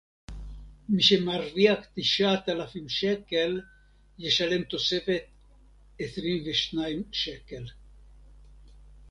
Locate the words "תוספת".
4.63-5.23